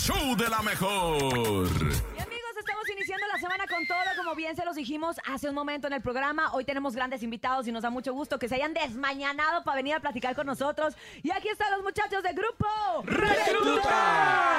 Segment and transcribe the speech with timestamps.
[0.00, 1.68] show de la mejor.
[2.16, 3.09] Y amigos, estamos iniciando
[3.40, 6.52] semana con todo, como bien se los dijimos hace un momento en el programa.
[6.52, 9.94] Hoy tenemos grandes invitados y nos da mucho gusto que se hayan desmañanado para venir
[9.94, 10.94] a platicar con nosotros.
[11.22, 12.66] Y aquí están los muchachos de grupo
[13.04, 14.50] ¡Recluta!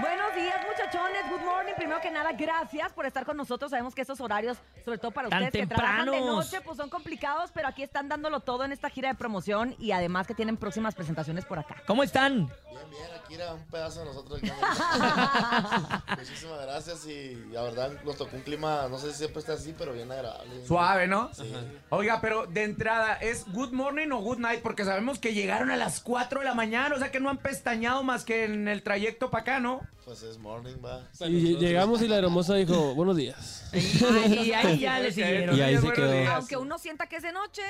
[0.00, 1.28] Buenos días, muchachones.
[1.28, 1.72] Good morning.
[1.76, 3.70] Primero que nada, gracias por estar con nosotros.
[3.70, 6.88] Sabemos que estos horarios, sobre todo para Tan ustedes que trabajan de noche, pues son
[6.88, 10.56] complicados, pero aquí están dándolo todo en esta gira de promoción y además que tienen
[10.56, 11.82] próximas presentaciones por acá.
[11.86, 12.46] ¿Cómo están?
[12.46, 14.40] Bien, bien, aquí era un pedazo de nosotros.
[16.18, 19.74] Muchísimas gracias y la verdad nos tocó un clima, no sé si siempre está así,
[19.76, 20.66] pero bien agradable.
[20.66, 21.32] Suave, ¿no?
[21.34, 21.52] Sí.
[21.90, 24.60] Oiga, pero de entrada, ¿es good morning o good night?
[24.62, 27.38] Porque sabemos que llegaron a las 4 de la mañana, o sea que no han
[27.38, 29.80] pestañado más que en el trayecto para acá, ¿no?
[30.04, 31.02] Pues es morning, va.
[31.26, 33.70] Y llegamos y la hermosa dijo, buenos días.
[33.72, 35.56] Y ahí ya le siguieron.
[35.56, 36.12] Y ahí se quedó.
[36.12, 36.34] días.
[36.34, 37.62] Aunque uno sienta que es de noche,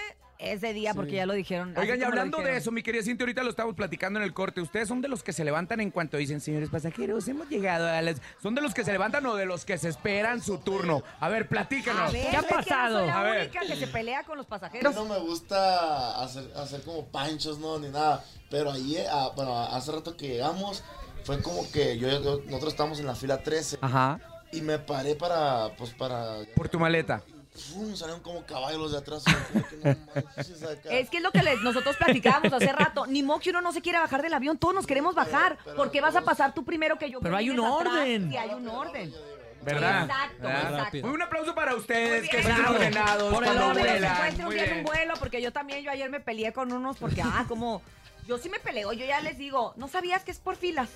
[0.52, 1.74] es de día porque ya lo dijeron.
[1.76, 4.60] Oigan, y hablando de eso, mi querida Cintia, ahorita lo estamos platicando en el corte.
[4.60, 8.00] ¿Ustedes son de los que se levantan en cuanto dicen, señores pasajeros, hemos llegado a
[8.02, 8.20] las...
[8.42, 11.02] ¿Son de los que se levantan o de los que se esperan su turno?
[11.20, 12.12] A ver, A platícanos.
[12.12, 12.98] ver, ¿Qué ha es que no pasado?
[12.98, 13.41] soy la A ver.
[13.48, 14.94] única que se pelea con los A pasajeros.
[14.94, 18.24] mí no me gusta hacer, hacer como panchos, no, ni nada.
[18.50, 20.84] Pero ahí, ah, bueno, hace rato que llegamos,
[21.24, 24.20] fue como que yo, yo- nosotros estábamos en la fila 13 Ajá.
[24.52, 26.36] y me paré para, pues para...
[26.54, 27.22] Por tu maleta.
[27.55, 27.94] ¡Fum!
[27.94, 29.22] Salieron como caballos de atrás.
[29.27, 29.97] y yo como que no
[30.36, 30.88] manches, acá.
[30.91, 33.06] Es que es lo que les- nosotros platicábamos hace rato.
[33.06, 34.58] Ni modo que uno no se quiera bajar del avión.
[34.58, 35.56] Todos nos queremos bajar.
[35.64, 37.20] pero- ¿Por qué vas a pasar tú primero que yo?
[37.20, 38.30] Pero que hay un orden.
[38.30, 39.14] Sí, hay un orden.
[39.62, 40.02] ¿Verdad?
[40.05, 40.78] Exacto, ¿Verdad?
[40.88, 41.06] exacto.
[41.08, 44.05] Un aplauso para ustedes, que son ordenados Por el se vuelan.
[44.16, 46.98] encuentre un día en un vuelo, porque yo también, yo ayer me peleé con unos
[46.98, 47.80] porque, ah, como,
[48.27, 50.91] yo sí me peleo, yo ya les digo, ¿no sabías que es por filas?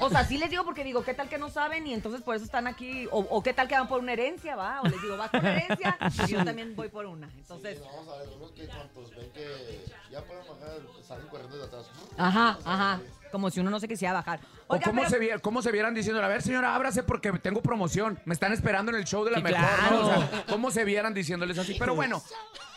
[0.00, 1.86] O sea, sí les digo porque digo, ¿qué tal que no saben?
[1.86, 4.56] Y entonces por eso están aquí, o, o ¿qué tal que van por una herencia,
[4.56, 4.80] va?
[4.80, 5.96] O les digo, ¿vas por herencia?
[6.26, 7.28] Y yo también voy por una.
[7.36, 11.58] Entonces, Sí, vamos a ver, unos que cuantos ven que ya pueden bajar, salen corriendo
[11.58, 11.86] de atrás.
[12.18, 13.00] ajá, ajá,
[13.30, 14.40] como si uno no se quisiera bajar.
[14.66, 17.62] O cómo, pero- se vier- cómo se vieran diciendo, a ver, señora, ábrase porque tengo
[17.62, 18.18] promoción.
[18.24, 19.60] Me están esperando en el show de la Sí, mejor.
[19.60, 19.96] claro.
[19.96, 20.00] ¿no?
[20.02, 21.76] O sea, cómo se vieran diciéndoles así.
[21.78, 22.20] Pero bueno,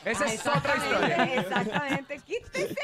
[0.05, 1.41] esa Ah, es otra exactamente, historia.
[1.41, 2.75] Exactamente, quítese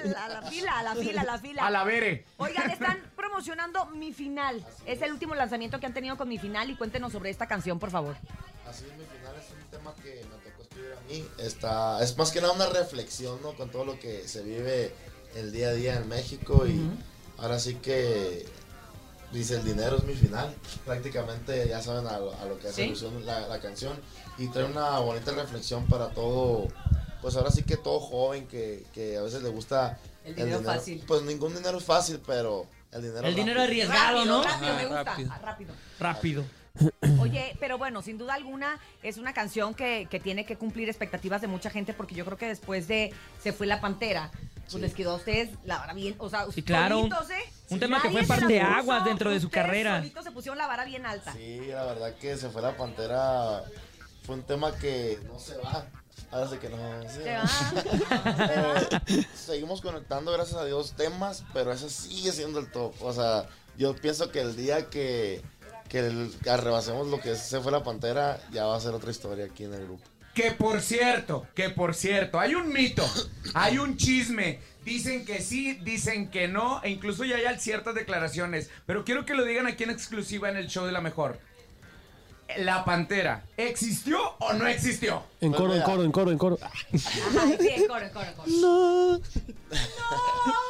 [0.00, 1.66] al- a la fila, a la fila, a la fila.
[1.66, 2.24] A la vere.
[2.38, 4.64] Oigan, están promocionando Mi Final.
[4.86, 7.78] Es el último lanzamiento que han tenido con Mi Final y cuéntenos sobre esta canción,
[7.78, 8.16] por favor.
[8.68, 11.28] Así mi final es un tema que me tocó escribir a mí.
[11.38, 13.52] Está, es más que nada una reflexión, ¿no?
[13.54, 14.94] Con todo lo que se vive
[15.34, 16.80] el día a día en México y
[17.38, 18.46] ahora sí que
[19.32, 20.54] dice el dinero es mi final.
[20.84, 22.88] Prácticamente ya saben a lo, a lo que hace ¿Sí?
[22.88, 23.98] alusión la, la canción
[24.38, 26.68] y trae una bonita reflexión para todo,
[27.24, 31.02] pues ahora sí que todo joven que, que a veces le gusta El dinero fácil.
[31.06, 34.42] Pues ningún dinero es fácil, pero el dinero El dinero arriesgado, rápido, ¿no?
[34.44, 35.04] Rápido, me gusta.
[35.04, 35.30] rápido.
[35.32, 35.74] ah, rápido.
[35.98, 36.44] Rápido.
[37.20, 41.40] Oye, pero bueno, sin duda alguna es una canción que, que tiene que cumplir expectativas
[41.40, 44.78] de mucha gente porque yo creo que después de Se fue la pantera, pues Sí.
[44.80, 47.42] les quedó a ustedes la vara bien, o sea, Sí, claro, un- solitos, ¿eh?
[47.70, 49.96] un tema que fue la parteaguas puso, dentro de su carrera.
[49.96, 51.32] solitos se pusieron la vara bien alta.
[51.32, 53.64] Sí, la verdad que se fue la pantera.
[54.26, 55.86] Fue un tema que no se va.
[56.30, 56.76] Ahora sí que no.
[57.08, 57.18] sí.
[57.22, 59.02] Se va.
[59.06, 62.94] Eh, seguimos conectando, gracias a Dios, temas, pero ese sigue siendo el top.
[63.02, 63.46] O sea,
[63.78, 65.42] yo pienso que el día que,
[65.88, 69.10] que el- que arrebasemos lo que se fue la pantera, ya va a ser otra
[69.10, 70.02] historia aquí en el grupo.
[70.34, 73.04] Que por cierto, que por cierto, hay un mito,
[73.54, 74.58] hay un chisme.
[74.84, 78.68] Dicen que sí, dicen que no, e incluso ya hay ciertas declaraciones.
[78.84, 81.38] Pero quiero que lo digan aquí en exclusiva en el show de la mejor.
[82.58, 85.22] La pantera, ¿existió o no existió?
[85.40, 86.58] En coro, en coro, en coro, en coro.
[86.62, 88.48] Ajá, sí, en coro, en coro, en coro.
[88.48, 89.20] No.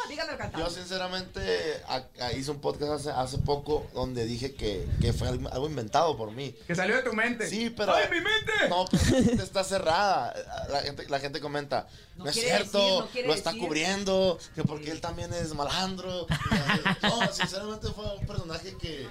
[0.09, 0.67] Dígamelo cantando.
[0.69, 5.29] Yo sinceramente a- a- hice un podcast hace, hace poco donde dije que, que fue
[5.29, 6.55] algo algo inventado por mí.
[6.67, 7.49] Que salió de tu mente.
[7.49, 7.93] Sí, pero.
[7.95, 8.53] ¡Ay, mi mente!
[8.69, 10.33] No, pero la gente está cerrada.
[10.71, 11.87] La gente, la gente comenta,
[12.17, 13.65] No no, es quiere cierto, decir, no quiere lo está decir".
[13.67, 16.27] cubriendo, que porque él también es malandro.
[17.03, 19.07] No, sinceramente fue un personaje que,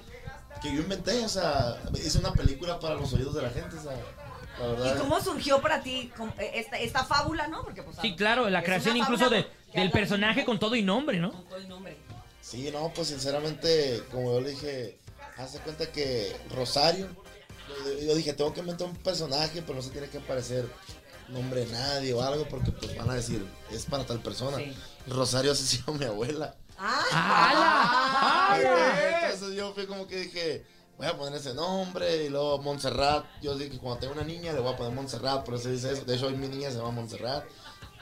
[0.63, 3.83] que yo inventé, o sea, hice una película para los oídos de la gente, o
[3.83, 3.91] sea,
[4.59, 4.95] la verdad.
[4.95, 7.63] ¿Y cómo surgió para ti eh, esta, esta fábula, no?
[7.63, 11.33] Porque, pues, Sí, claro, la creación incluso de, del personaje con todo y nombre, ¿no?
[11.33, 11.97] con todo el nombre.
[12.41, 14.97] Sí, no, pues sinceramente, como yo le dije,
[15.37, 17.07] hace cuenta que Rosario,
[17.85, 20.65] yo, yo dije, tengo que inventar un personaje, pero no se tiene que parecer
[21.27, 24.57] nombre de nadie o algo, porque pues van a decir, es para tal persona.
[24.57, 24.73] Sí.
[25.07, 26.55] Rosario se llama mi abuela.
[26.77, 28.57] ¡Ah!
[29.73, 30.65] Fui como que dije,
[30.97, 33.25] voy a poner ese nombre y luego Montserrat.
[33.41, 36.05] Yo dije, cuando tengo una niña le voy a poner Montserrat, por eso dice eso.
[36.05, 37.43] De hecho, hoy mi niña se llama Montserrat.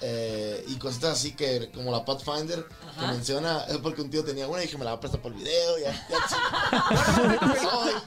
[0.03, 2.65] Eh, y cositas así que, como la Pathfinder,
[2.99, 5.21] que menciona, es porque un tío tenía una y dije, me la va a prestar
[5.21, 5.77] por el video.
[5.77, 6.07] Ya.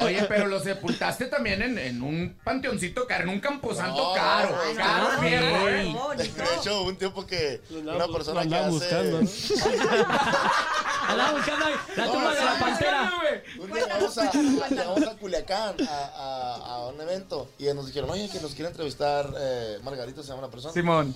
[0.04, 4.50] Oye, pero lo sepultaste también en, en un panteoncito caro, en un camposanto No, caro.
[4.50, 5.20] no, caro.
[6.16, 6.24] De
[6.58, 8.72] hecho, un tiempo que una persona que andaba hace...
[8.74, 9.28] buscando, ¿no?
[11.06, 13.12] Andaba buscando la tumba de la pantera.
[13.60, 13.82] Un día
[14.68, 18.70] llegamos a, Culiacán a, a- a un evento y nos dijeron, oye, que nos quiere
[18.70, 20.72] entrevistar eh, Margarita, se llama la persona.
[20.72, 21.14] Simón.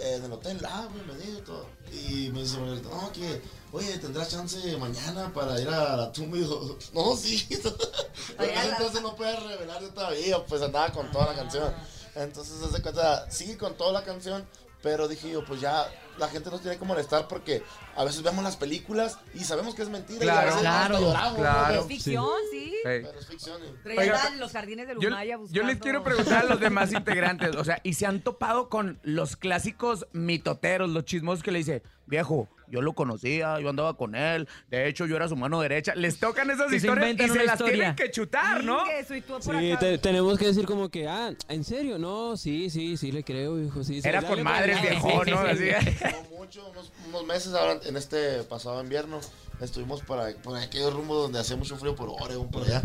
[0.00, 1.66] Eh, en el hotel, ah, bienvenido y todo.
[1.92, 3.42] Y me dice no, que,
[3.72, 6.38] oye, ¿tendrás chance mañana para ir a la tumba?
[6.38, 7.46] Y yo, no, sí.
[8.38, 11.72] Entonces no puedes revelar todavía, pues andaba con toda la canción.
[12.14, 14.46] Entonces, hace cuenta, sigue con toda la canción,
[14.82, 15.88] pero dije yo, pues ya
[16.18, 17.62] la gente nos tiene que molestar porque
[17.96, 20.24] a veces vemos las películas y sabemos que es mentira.
[20.24, 21.80] y a Claro, veces claro, claro.
[21.80, 22.72] Es ficción, sí.
[22.84, 23.02] Ey.
[23.02, 23.60] Pero es ficción.
[23.62, 25.66] y- los jardines de Yo, Lumaya yo buscando.
[25.68, 29.36] les quiero preguntar a los demás integrantes, o sea, y se han topado con los
[29.36, 34.48] clásicos mitoteros, los chismosos que le dice, viejo, yo lo conocía, yo andaba con él,
[34.70, 35.94] de hecho yo era su mano derecha.
[35.94, 37.72] Les tocan esas Que se historias y se las historia.
[37.74, 38.84] tienen que chutar, ¿no?
[38.90, 39.80] Eso, y tú por Sí, acá.
[39.80, 41.98] te- tenemos que decir como que, ah, ¿en serio?
[41.98, 43.84] No, sí, sí, sí le creo, hijo.
[43.84, 45.56] Sí, sí, Era con madres, viejo, sí, ¿no?
[45.56, 45.94] sí, Así.
[46.30, 49.20] No mucho, unos, unos meses ahora en este pasado invierno
[49.60, 52.82] estuvimos por, por aquellos donde hacía mucho frío por Oregon, por allá.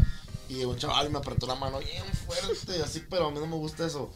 [0.47, 3.55] Y un chaval me apretó la mano bien fuerte, así, pero a mí no me
[3.55, 4.11] gusta eso.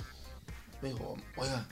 [0.81, 1.68] Me dijo, oiga,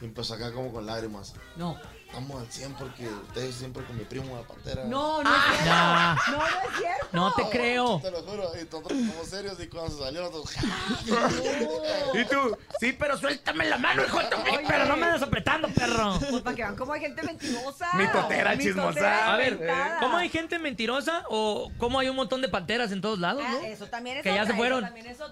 [0.00, 1.34] y empezó acá como con lágrimas.
[1.56, 1.78] No.
[2.12, 4.84] Estamos al 100 porque ustedes siempre con mi primo la pantera.
[4.84, 5.64] No, no es cierto.
[5.64, 6.14] nah.
[6.30, 7.06] No, no es cierto.
[7.12, 8.00] No te creo.
[8.02, 10.54] Te lo juro, y nosotros como serios y cuando se salió nosotros,
[12.14, 14.64] Y tú, sí, pero suéltame la mano, hijo de tu Oye.
[14.68, 16.18] Pero no me andas apretando, perro.
[16.18, 17.88] Pues para que vean cómo hay gente mentirosa.
[17.94, 19.32] Mitotera, chismosa.
[19.32, 19.98] A ver, inventada.
[20.00, 23.52] ¿cómo hay gente mentirosa o cómo hay un montón de panteras en todos lados, Ah,
[23.54, 23.66] no?
[23.66, 24.86] eso también es Que ya otra, se fueron.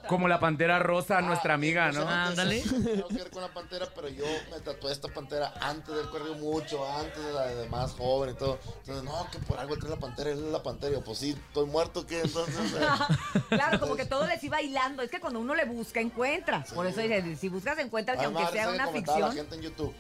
[0.09, 2.09] Como la pantera rosa, nuestra amiga, ¿no?
[2.09, 2.63] Ah, ándale.
[2.63, 6.35] Tengo que ver con la pantera, pero yo me tatué esta pantera antes del corrido
[6.37, 8.59] mucho, antes la de más joven y todo.
[8.81, 10.93] Entonces, no, que por algo trae la pantera, él es la pantera.
[10.93, 12.21] Y yo, pues sí, estoy muerto, ¿qué?
[12.21, 15.03] Entonces, eh, Claro, como que todo les iba hilando.
[15.03, 16.65] Es que cuando uno le busca, encuentra.
[16.75, 19.49] Por eso dice, si buscas, encuentras que aunque sea una comentaba la ficción.
[19.49, 19.95] gente en YouTube,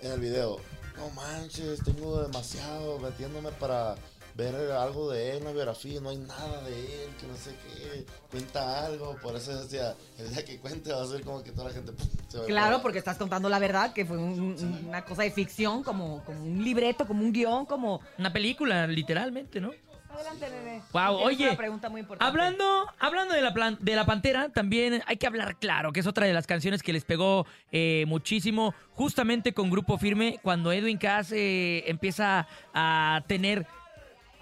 [0.00, 0.58] en el video,
[0.96, 3.96] no manches, tengo demasiado metiéndome para
[4.34, 7.54] ver algo de él en la biografía, no hay nada de él, que no sé
[7.62, 11.52] qué, cuenta algo, por eso decía, el día que cuente va a ser como que
[11.52, 14.18] toda la gente pum, se va a Claro, porque estás contando la verdad, que fue
[14.18, 18.00] un- una cosa de ficción, como, como un libreto, como un guion, como...
[18.18, 19.70] Una película, literalmente, ¿no?
[20.12, 20.82] Adelante, nene.
[20.92, 22.28] Wow, oye, Una pregunta muy importante.
[22.28, 26.06] Hablando, hablando de la plan- de la pantera, también hay que hablar claro, que es
[26.06, 30.98] otra de las canciones que les pegó eh, muchísimo, justamente con Grupo Firme, cuando Edwin
[30.98, 33.66] Cass eh, empieza a tener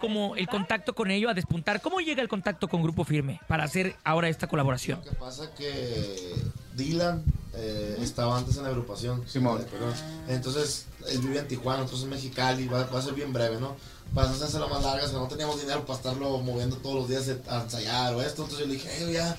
[0.03, 1.81] como el contacto con ello, a despuntar.
[1.81, 4.99] ¿Cómo llega el contacto con Grupo Firme para hacer ahora esta colaboración?
[5.05, 6.35] Lo que pasa que
[6.75, 7.23] Dylan
[7.55, 9.27] eh, estaba antes en la agrupación.
[9.29, 9.63] Simón.
[9.63, 9.95] Eh, perdón.
[10.29, 13.77] Entonces, él vive en Tijuana, entonces en Mexicali, va, va a ser bien breve, ¿no?
[14.13, 16.97] Para no hacerse la más larga, o sea, no teníamos dinero para estarlo moviendo todos
[16.97, 18.43] los días a ensayar o esto.
[18.43, 19.37] Entonces yo le dije, "Ey, ya,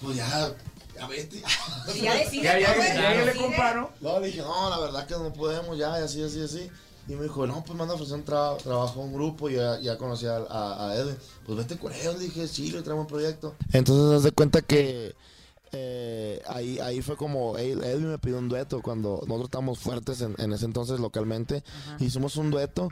[0.00, 0.52] pues ya,
[0.96, 1.36] ya vete.
[1.94, 3.88] Y ya Ya, ya, ya, ya le compraron.
[4.00, 6.70] No, le dije, no, la verdad que no podemos ya, y así, así, así.
[7.08, 9.54] Y me dijo, no, pues manda a ofrecer un tra- trabajo a un grupo y
[9.54, 11.16] ya, ya conocí a, a, a Edwin.
[11.46, 13.54] Pues vete con ellos, le dije, sí, le traemos un proyecto.
[13.72, 15.14] Entonces, haz de cuenta que
[15.72, 20.34] eh, ahí, ahí fue como, Edwin me pidió un dueto cuando nosotros estábamos fuertes en,
[20.38, 21.62] en ese entonces localmente.
[21.98, 22.90] Hicimos un dueto.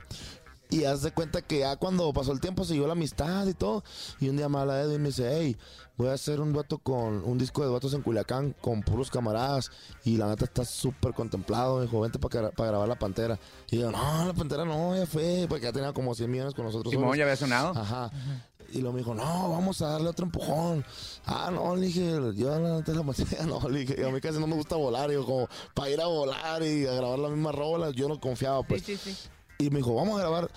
[0.70, 3.84] Y haz de cuenta que ya cuando pasó el tiempo siguió la amistad y todo.
[4.20, 5.56] Y un día me habla Edwin y me dice, hey,
[5.96, 9.70] voy a hacer un dueto con un disco de duetos en Culiacán con puros camaradas.
[10.04, 11.76] Y la neta está súper contemplado.
[11.76, 13.38] Me dijo, vente para grabar la pantera.
[13.70, 15.46] Y yo, no, la pantera no, ya fue.
[15.48, 16.90] Porque ya tenía como 100 millones con nosotros.
[16.90, 17.18] Simón solos.
[17.18, 17.72] ya había sonado.
[17.76, 18.10] Ajá.
[18.72, 20.84] Y luego me dijo, no, vamos a darle otro empujón.
[21.24, 24.40] Ah, no, le dije, yo la neta la pantera, no, le dije, a mí casi
[24.40, 25.10] no me gusta volar.
[25.10, 28.20] Y yo, como, para ir a volar y a grabar la misma rola, yo no
[28.20, 28.82] confiaba, pues.
[28.82, 29.28] Sí, sí, sí.
[29.58, 30.50] Y me dijo, vamos a grabar.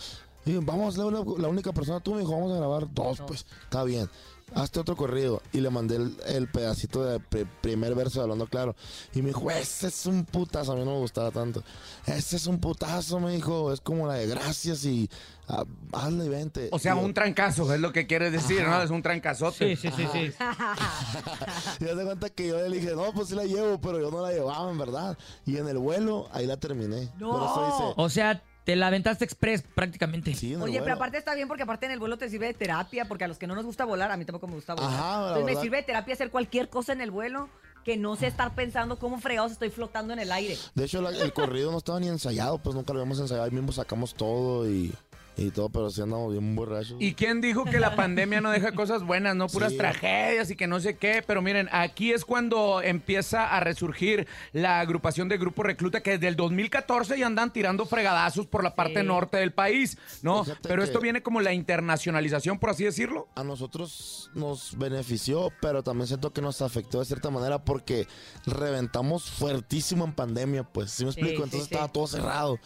[0.45, 4.09] Y vamos, la, única persona tú me dijo, vamos a grabar dos, pues, está bien.
[4.55, 5.43] Hazte otro corrido.
[5.53, 8.75] Y le mandé el, el pedacito de pri- primer verso de Hablando Claro.
[9.13, 10.71] Y me dijo, ese es un putazo.
[10.71, 11.61] A mí no me gustaba tanto.
[12.07, 13.71] Ese es un putazo, me dijo.
[13.71, 15.07] Es como la de gracias y
[15.49, 16.69] ah, hazle y vente.
[16.71, 18.81] O sea, Y yo- un trancazo, es lo que quieres decir, ¿no?
[18.81, 19.75] Es un trancazote.
[19.75, 20.31] Sí, sí, sí, sí.
[21.79, 24.09] Y haz de cuenta que yo le dije, no, pues sí la llevo, pero yo
[24.09, 25.15] no la llevaba, en verdad.
[25.45, 27.09] Y en el vuelo, ahí la terminé.
[27.19, 27.31] No.
[27.31, 30.35] Por eso dice, O sea, te la aventaste express prácticamente.
[30.35, 32.53] sí, el Oye, pero aparte está bien porque aparte en el vuelo te sirve de
[32.53, 34.91] terapia, porque a los que no nos gusta volar, a mí tampoco me gusta volar.
[34.93, 37.49] Ajá, la Entonces me sirve de terapia hacer cualquier cosa en el vuelo
[37.83, 40.55] que no sé estar pensando cómo fregados estoy flotando en el aire.
[40.75, 43.45] De hecho, la- el corrido no estaba ni ensayado, pues nunca lo habíamos ensayado.
[43.45, 44.93] Ahí mismo sacamos todo y,
[45.41, 46.97] y todo, pero sí andamos bien borrachos.
[46.99, 49.77] ¿Y quién dijo que la pandemia no deja cosas buenas, no puras Sí.
[49.77, 51.23] tragedias y que no sé qué?
[51.25, 56.27] Pero miren, aquí es cuando empieza a resurgir la agrupación de Grupo Recluta que desde
[56.27, 59.05] el 2014 ya andan tirando fregadazos por la parte Sí.
[59.07, 60.43] norte del país, ¿no?
[60.43, 63.27] Fíjate Pero esto viene como la internacionalización, por así decirlo.
[63.35, 68.07] A nosotros nos benefició, pero también siento que nos afectó de cierta manera porque
[68.45, 71.37] reventamos fuertísimo en pandemia, pues, ¿sí me explico?
[71.37, 71.73] sí, Entonces sí.
[71.73, 72.59] estaba todo cerrado.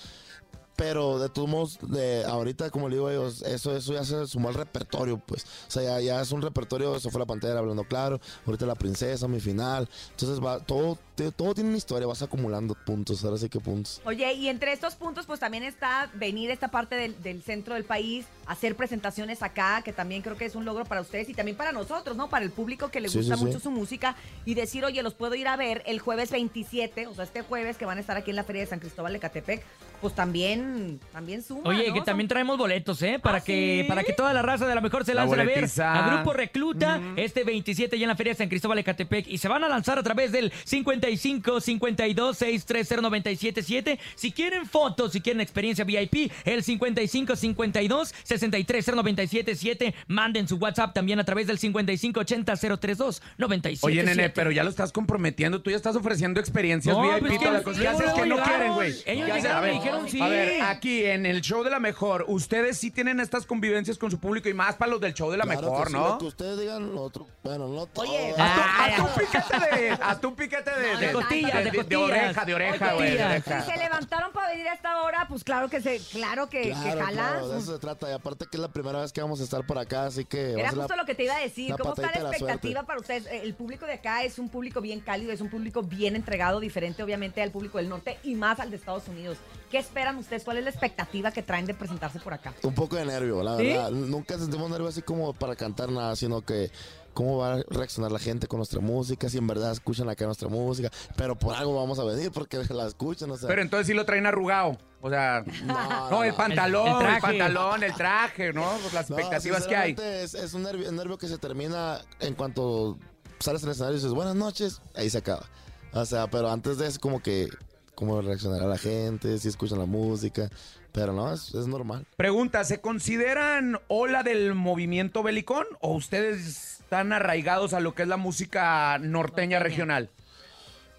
[0.75, 4.25] Pero de todos modos, de ahorita, como le digo a ellos, eso, eso ya se
[4.25, 5.44] sumó al repertorio, pues.
[5.68, 8.74] O sea, ya, ya es un repertorio, eso fue la pantera hablando claro, ahorita la
[8.75, 9.88] princesa, mi final.
[10.12, 14.01] Entonces va, todo, te- todo tiene una historia, vas acumulando puntos, ahora sí que puntos.
[14.03, 17.84] Oye, y entre estos puntos, pues también está venir esta parte del, del centro del
[17.86, 21.56] país, hacer presentaciones acá, que también creo que es un logro para ustedes y también
[21.56, 22.30] para nosotros, ¿no?
[22.30, 23.46] Para el público que le Sí, gusta sí, sí.
[23.46, 27.13] mucho su música y decir, oye, los puedo ir a ver el jueves 27, o
[27.13, 29.20] sea, este jueves que van a estar aquí en la Feria de San Cristóbal de
[29.20, 29.63] Catepec,
[30.03, 31.62] pues también, también suma.
[31.63, 31.93] Oye, ¿no?
[31.95, 33.19] que también traemos boletos, ¿eh?
[33.24, 33.88] Para ¿Ah, que sí?
[33.88, 36.33] para que toda la raza de la mejor se La lance a ver a Grupo
[36.33, 39.63] Recluta este 27 ya en la Feria de San Cristóbal de Catepec y se van
[39.63, 44.00] a lanzar a través del 55 52 630 977.
[44.15, 49.95] Si quieren fotos, si quieren experiencia VIP, el 55 52 63 977.
[50.07, 53.86] Manden su WhatsApp también a través del 55 80 032 977.
[53.86, 55.62] Oye, nene, pero ya lo estás comprometiendo.
[55.62, 57.19] Tú ya estás ofreciendo experiencias No, VIP.
[57.63, 58.91] pues, ellos ¿Qué haces que no quieren, güey?
[59.05, 60.22] ellos ¿Qué llegaron A ver, dijeron sí.
[60.22, 64.10] A ver, aquí en el show de la mejor, ustedes sí tienen estas convivencias con
[64.12, 66.08] su público y más para los del show de la Claro mejor, que sí, ¿no?
[66.10, 68.06] Lo que ustedes digan, nosotros, bueno, no todo.
[68.06, 71.78] Oye, Haz tu piquete de, haz tu piquete de, No, de, de costillas, de de
[71.78, 72.02] costillas.
[72.02, 73.32] oreja, de oreja, güey, de Costillas.
[73.48, 73.62] oreja.
[73.66, 76.70] Si se levantaron para venir a esta hora, pues claro que se, claro que, que
[76.72, 77.12] Claro, jala.
[77.12, 78.10] claro, de eso se trata.
[78.10, 80.54] Y aparte que es la primera vez que vamos a estar por acá, así que
[80.54, 81.70] va a Era ser la- justo lo que te iba a decir.
[81.70, 82.88] la ¿Cómo está patadita la de la expectativa suerte.
[82.88, 83.26] para ustedes?
[83.28, 86.60] Eh, El público de acá es un público bien cálido, es un público bien entregado,
[86.60, 89.38] diferente obviamente al público del norte y más al de Estados Unidos.
[89.74, 90.44] ¿Qué esperan ustedes?
[90.44, 92.53] ¿Cuál es la expectativa que traen de presentarse por acá?
[92.62, 93.65] Un poco de nervio, la ¿Sí?
[93.70, 93.89] verdad.
[93.89, 96.70] Nunca sentimos nervio así como para cantar nada, sino que
[97.15, 100.48] cómo va a reaccionar la gente con nuestra música, si en verdad escuchan acá nuestra
[100.48, 103.48] música, pero por algo vamos a venir porque la escuchan, o sea.
[103.50, 104.77] Pero entonces sí lo traen arrugado.
[105.01, 107.22] O sea, No, no, el pantalón, El- el el, traje.
[107.22, 108.77] pantalón, el traje, ¿no?
[108.80, 109.96] Pues las No, expectativas que hay.
[109.98, 113.00] es un nervio, un nervio que se termina en cuanto
[113.39, 115.48] sales al escenario y dices buenas noches, ahí se acaba.
[115.94, 117.50] O sea, pero antes de eso como que
[117.96, 120.50] cómo reaccionará la gente, si escuchan la música,
[120.92, 122.06] pero no, es, es normal.
[122.18, 128.08] Pregunta, ¿se consideran ola del movimiento belicón o ustedes están arraigados a lo que es
[128.08, 130.10] la música norteña regional?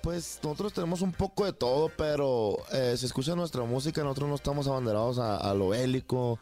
[0.02, 4.34] Pues nosotros tenemos un poco de todo, pero eh, si escucha nuestra música, nosotros no
[4.34, 6.38] estamos abanderados a, a lo bélico.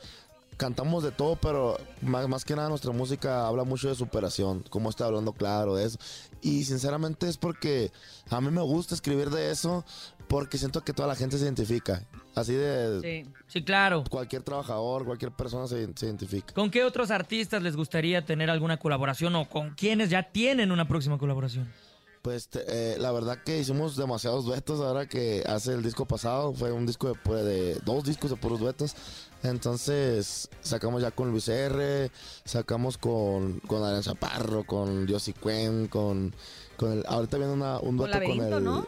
[0.57, 4.91] Cantamos de todo, pero más, más que nada nuestra música habla mucho de superación, como
[4.91, 5.99] está hablando claro de eso.
[6.41, 7.93] Y sinceramente es porque
[8.31, 9.85] a mí me gusta escribir de eso,
[10.33, 12.03] porque siento que toda la gente se identifica.
[12.35, 13.31] Así de Sí.
[13.47, 14.03] Sí, claro.
[14.09, 16.55] cualquier trabajador, cualquier persona se, se identifica.
[16.55, 20.89] ¿Con qué otros artistas les gustaría tener alguna colaboración o con quienes ya tienen una
[20.89, 21.71] próxima colaboración?
[22.23, 26.55] Pues te- eh, la verdad que hicimos demasiados duetos ahora que hace el disco pasado.
[26.55, 28.95] Fue un disco de, pues, de dos discos de puros duetos.
[29.43, 32.11] Entonces sacamos ya con Luis R,
[32.45, 36.35] sacamos con, con Adrián Chaparro, con Josie Cuen, con,
[36.77, 37.05] con el...
[37.07, 38.65] Ahorita viene una, un dueto con Laberinto, el...
[38.65, 38.87] ¿no?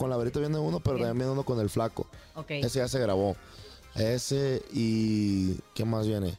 [0.00, 2.06] Con Laberinto viene uno, pero también viene uno con el Flaco.
[2.48, 3.36] Ese ya se grabó.
[3.94, 5.56] Ese y...
[5.74, 6.38] ¿Qué más viene?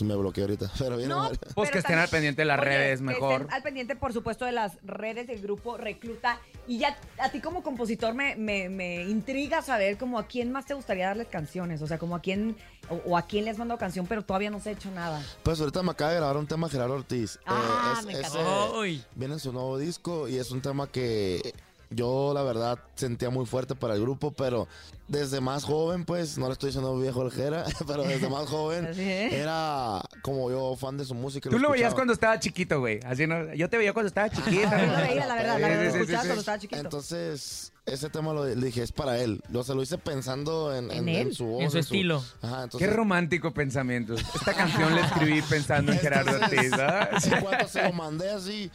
[0.00, 0.68] Me bloqueé ahorita.
[0.78, 1.12] Pero viene...
[1.14, 1.28] No.
[1.28, 3.32] Pues pero que estén también- al pendiente de las Oye, redes que mejor.
[3.42, 6.40] estén al pendiente, por supuesto, de las redes del grupo Recluta.
[6.66, 10.66] Y ya a ti como compositor me, me, me intriga saber como a quién más
[10.66, 11.82] te gustaría darles canciones.
[11.82, 12.56] O sea, como a quién
[12.88, 15.20] o, o a quién le has mandado canción, pero todavía no se ha hecho nada.
[15.44, 17.38] Pues ahorita me acaba de grabar un tema Gerardo Ortiz.
[17.46, 19.04] Ah, es- me ese-.
[19.14, 21.52] Viene en su nuevo disco y es un tema que
[21.94, 24.68] yo la verdad sentía muy fuerte para el grupo, pero
[25.08, 30.00] desde más joven, pues, no le estoy diciendo viejo aljera, pero desde más joven era
[30.22, 31.50] como yo fan de su música.
[31.50, 33.00] Tú lo veías cuando estaba chiquito, güey.
[33.04, 34.50] Así no, yo te veía cuando estaba chiquito.
[34.70, 36.28] Yo lo veía, la verdad, la verdad, sí, lo sí, escuchaba sí.
[36.28, 36.80] cuando estaba chiquito.
[36.80, 39.42] Entonces, ese tema lo le dije, es para él.
[39.48, 41.62] Yo se lo hice pensando en, ¿En en- su voz.
[41.62, 42.22] En su estilo.
[42.40, 44.14] Ajá, Qué romántico pensamiento.
[44.14, 47.36] Esta canción la escribí pensando en Gerardo Ortiz, ¿no?
[47.36, 48.70] En cuanto se lo mandé así,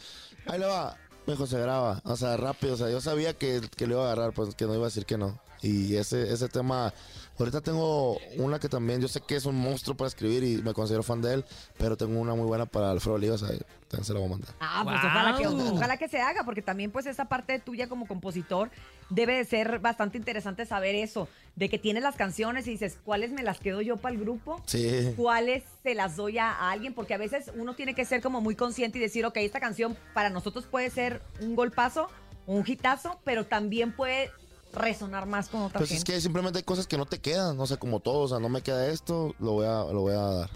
[0.46, 0.96] ahí le va,
[1.28, 2.00] me dijo, se graba.
[2.04, 2.72] O sea, rápido.
[2.74, 4.88] O sea, yo sabía que, que le iba a agarrar, pues que no iba a
[4.88, 5.38] decir que no.
[5.60, 6.92] Y ese, ese tema,
[7.38, 10.72] ahorita tengo una que también, yo sé que es un monstruo para escribir y me
[10.72, 11.44] considero fan de él,
[11.76, 14.54] pero tengo una muy buena para Alfredo Olivas, ahí también se la voy a mandar.
[14.60, 18.06] Ah, pues ojalá, que, ojalá que se haga, porque también pues esa parte tuya como
[18.06, 18.70] compositor
[19.10, 23.32] debe de ser bastante interesante saber eso, de que tienes las canciones y dices, ¿cuáles
[23.32, 24.62] me las quedo yo para el grupo?
[24.66, 25.14] Sí.
[25.16, 26.94] ¿Cuáles se las doy a, a alguien?
[26.94, 29.96] Porque a veces uno tiene que ser como muy consciente y decir, ok, esta canción
[30.14, 32.08] para nosotros puede ser un golpazo,
[32.46, 34.30] un hitazo, pero también puede
[34.72, 36.12] resonar más con otra Pues es gente.
[36.12, 38.48] que simplemente hay cosas que no te quedan, no sé, como todo, o sea, no
[38.48, 40.50] me queda esto, lo voy a, lo voy a dar.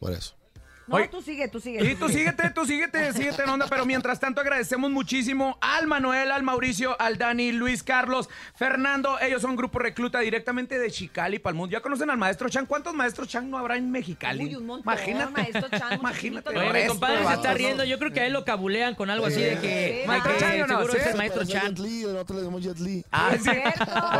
[0.00, 0.34] Por eso.
[0.86, 1.80] No, Oye, tú sigue, tú sigue.
[1.80, 6.30] Sí, tú síguete, tú síguete, síguete en onda, pero mientras tanto agradecemos muchísimo al Manuel,
[6.30, 11.52] al Mauricio, al Dani, Luis Carlos, Fernando, ellos son grupo recluta directamente de Chicali para
[11.52, 11.72] el mundo.
[11.72, 12.66] ¿Ya conocen al maestro Chan?
[12.66, 14.44] ¿Cuántos maestros Chan no habrá en Mexicali?
[14.44, 15.32] Uy, un montón, Imagínate.
[15.32, 16.50] maestro Chan, Imagínate.
[16.50, 17.84] Oye, mi compadre se está riendo.
[17.84, 20.92] Yo creo que a él lo cabulean con algo así de que, Maestro Chan, seguro
[20.92, 20.98] Sí.
[20.98, 21.74] es el maestro Chan.
[21.74, 23.04] Jet Li, nosotros le decimos Jet Li.
[23.10, 23.50] Ah, sí.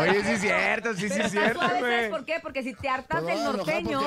[0.00, 2.38] Oye, sí es cierto, sí, sí es cierto, ¿sabes por qué?
[2.42, 4.00] Porque si te hartas del norteño,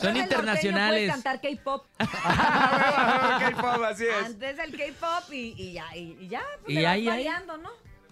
[0.00, 1.12] Son internacionales.
[1.26, 1.86] Cantar K-pop.
[1.98, 4.26] K-pop, así es.
[4.26, 7.06] Antes del K-pop y, y ya, y, ya, pues Y ahí.
[7.06, 7.70] variando, ¿no?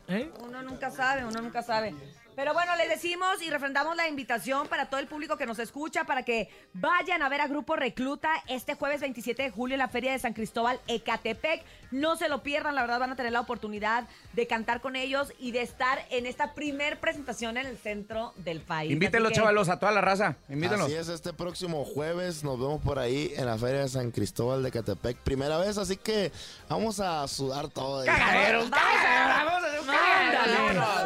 [0.08, 0.30] ¿Eh?
[0.40, 1.94] Uno nunca sabe, uno nunca sabe.
[2.36, 6.04] Pero bueno, les decimos y refrendamos la invitación para todo el público que nos escucha
[6.04, 9.88] para que vayan a ver a Grupo Recluta este jueves 27 de julio en la
[9.88, 11.62] Feria de San Cristóbal, Ecatepec.
[11.92, 15.32] No se lo pierdan, la verdad van a tener la oportunidad de cantar con ellos
[15.38, 18.90] y de estar en esta primer presentación en el centro del país.
[18.90, 20.34] Invítenlos, que- chavalos, a toda la raza.
[20.48, 20.86] Invítenlos.
[20.86, 24.62] Así es, este próximo jueves nos vemos por ahí en la Feria de San Cristóbal
[24.64, 25.18] de Catepec.
[25.18, 26.32] Primera vez, así que
[26.68, 28.00] vamos a sudar todo.
[28.00, 28.06] ahí.
[28.06, 31.03] Cagadero, un cagadero, vamos a hacer un.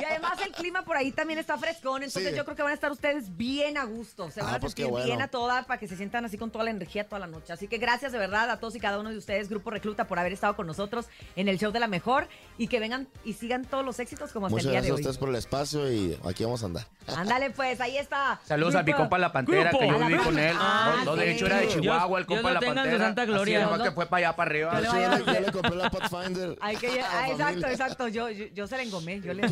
[0.00, 2.36] Y además el clima por ahí también está frescón, entonces Sí.
[2.36, 4.30] yo creo que van a estar ustedes bien a gusto.
[4.30, 5.06] Se van Ah, a pues sentir bueno.
[5.06, 7.52] bien a toda para que se sientan así con toda la energía toda la noche.
[7.52, 10.18] Así que gracias de verdad a todos y cada uno de ustedes, Grupo Recluta, por
[10.18, 12.28] haber estado con nosotros en el show de la mejor
[12.58, 14.94] y que vengan y sigan todos los éxitos como hasta Muchas el día gracias a
[14.96, 15.20] de ustedes hoy.
[15.20, 16.86] por el espacio y aquí vamos a andar.
[17.16, 18.40] Ándale pues, ahí está.
[18.44, 19.78] Saludos a mi compa La Pantera, Grupo.
[19.78, 20.56] que yo viví con él.
[20.58, 22.98] Ah, No, de hecho era de Chihuahua, el compa La Pantera.
[22.98, 23.66] santa gloria.
[23.66, 24.72] Así, No, que fue para allá, para arriba.
[24.74, 26.58] Yo le Sí, voy a yo, dar- le, yo le compré la Pathfinder.
[26.60, 28.08] Hay que, ah, exacto, exacto.
[28.08, 29.48] Yo, yo, yo se la engomé, yo le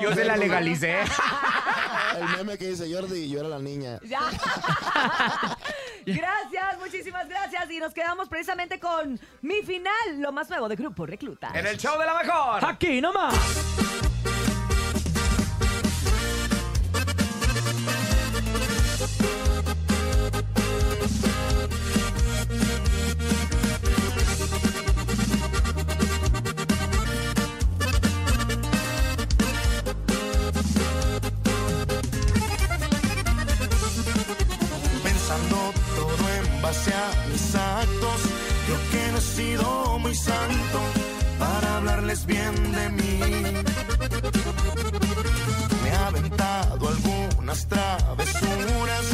[0.00, 1.02] Yo se la legalicé.
[2.16, 3.98] El meme que dice Jordi y yo era la niña.
[4.08, 4.20] Ya.
[6.06, 7.70] gracias, muchísimas gracias.
[7.70, 11.50] Y nos quedamos precisamente con mi final, lo más nuevo de Grupo Recluta.
[11.54, 12.64] En el show de la mejor.
[12.64, 13.34] Aquí nomás.
[37.30, 38.20] Mis actos.
[38.66, 40.80] Creo que no he sido muy santo
[41.38, 43.20] para hablarles bien de mí.
[45.82, 49.04] Me he aventado algunas travesuras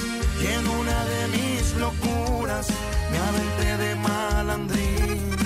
[0.43, 2.67] y en una de mis locuras
[3.11, 5.37] me aventé de malandrín.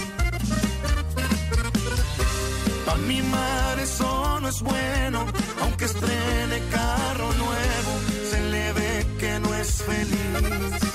[2.86, 5.26] Pa' mi mar eso no es bueno,
[5.62, 7.92] aunque estrene carro nuevo,
[8.30, 10.93] se le ve que no es feliz.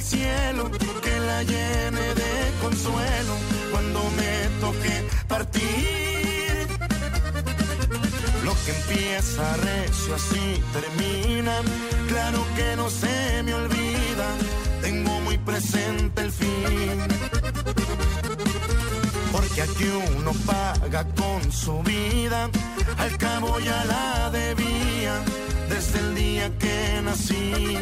[0.00, 0.70] Al cielo
[1.02, 2.32] que la llene de
[2.62, 3.34] consuelo
[3.70, 4.94] cuando me toque
[5.28, 6.66] partir.
[8.44, 11.54] Lo que empieza recio así termina,
[12.08, 14.28] claro que no se me olvida,
[14.80, 16.98] tengo muy presente el fin.
[19.32, 22.48] Porque aquí uno paga con su vida,
[22.96, 25.14] al cabo ya la debía
[25.68, 27.76] desde el día que nací.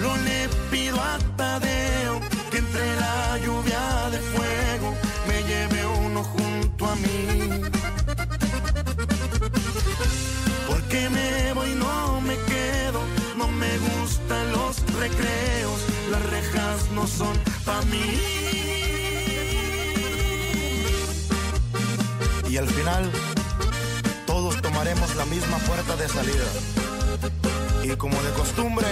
[0.00, 4.94] Solo le pido a Tadeo que entre la lluvia de fuego
[5.28, 7.60] me lleve uno junto a mí.
[10.66, 13.00] Porque me voy, no me quedo,
[13.36, 17.36] no me gustan los recreos, las rejas no son
[17.66, 18.18] pa' mí.
[22.48, 23.10] Y al final,
[24.26, 26.48] todos tomaremos la misma puerta de salida.
[27.82, 28.86] Y como de costumbre,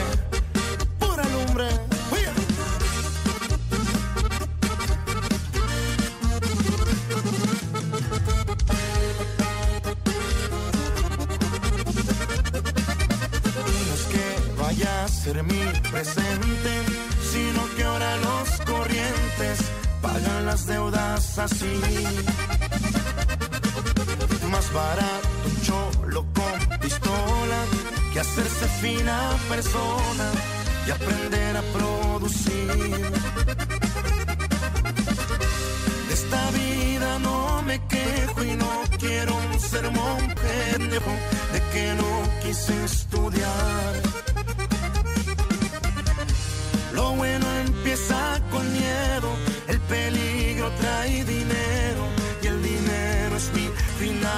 [15.28, 16.72] ser mi presente,
[17.32, 19.58] sino que ahora los corrientes
[20.00, 21.74] pagan las deudas así.
[24.50, 27.60] Más barato un cholo con pistola
[28.12, 29.18] que hacerse fina
[29.50, 30.26] persona
[30.86, 33.12] y aprender a producir.
[36.08, 41.12] De esta vida no me quejo y no quiero un sermón pendejo
[41.52, 42.10] de que no
[42.42, 44.27] quise estudiar.
[47.08, 49.34] Lo bueno empieza con miedo,
[49.66, 52.04] el peligro trae dinero
[52.42, 53.66] y el dinero es mi
[53.98, 54.28] final.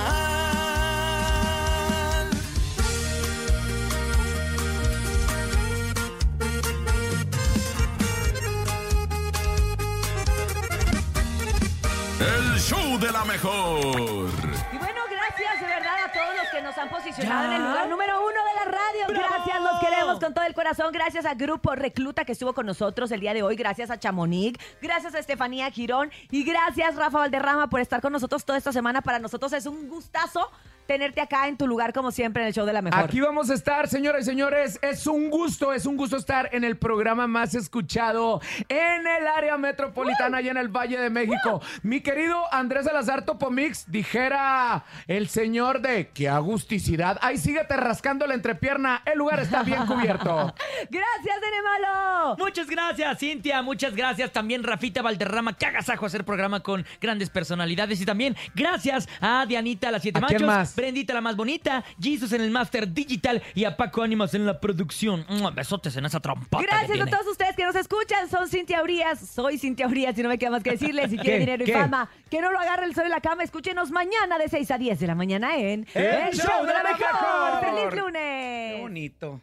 [12.21, 14.31] El show de la mejor.
[14.73, 17.49] Y bueno, gracias de verdad a todos los que nos nos han posicionado ¿Ya?
[17.49, 19.07] en el lugar número uno de la radio.
[19.09, 19.35] ¡Bravo!
[19.45, 20.93] Gracias, los queremos con todo el corazón.
[20.93, 23.57] Gracias a Grupo Recluta que estuvo con nosotros el día de hoy.
[23.57, 24.59] Gracias a Chamonix.
[24.81, 26.11] Gracias a Estefanía Girón.
[26.31, 29.03] Y gracias, Rafa Valderrama, por estar con nosotros toda esta semana.
[29.03, 30.51] Para nosotros es un gustazo
[30.91, 33.05] tenerte acá en tu lugar, como siempre, en el show de la mejor.
[33.05, 34.77] Aquí vamos a estar, señoras y señores.
[34.83, 39.57] Es un gusto, es un gusto estar en el programa más escuchado en el área
[39.57, 41.63] metropolitana y en el Valle de México.
[41.85, 47.19] Mi querido Andrés Salazar Topomix, dijera el señor de qué agusticidad.
[47.23, 49.03] Ahí síguete rascando la entrepierna.
[49.05, 50.55] El lugar está bien cubierto.
[50.91, 52.37] Gracias, Nene Malo.
[52.39, 53.63] Muchas gracias, Cintia.
[53.63, 55.53] Muchas gracias también, Rafita Valderrama.
[55.57, 58.01] Que agasajo hacer programa con grandes personalidades.
[58.01, 60.59] Y también gracias a Dianita, la Siete ¿A quién Machos.
[60.59, 60.77] más?
[60.77, 61.85] Brendita, la más bonita.
[62.01, 63.43] Jesus en el Master Digital.
[63.55, 65.25] Y a Paco Ánimas en la producción.
[65.29, 65.51] ¡Mua!
[65.51, 68.29] Besotes en esa que Gracias a todos ustedes que nos escuchan.
[68.29, 69.21] Son Cintia Urias.
[69.21, 71.11] Soy Cintia Urias y no me queda más que decirles.
[71.11, 71.73] Si quieren dinero y ¿Qué?
[71.73, 73.43] fama, que no lo agarre el sol en la cama.
[73.43, 77.61] Escúchenos mañana de 6 a 10 de la mañana en El Show de la Mejor.
[77.61, 78.40] ¡Feliz lunes!
[78.41, 79.41] Qué bonito.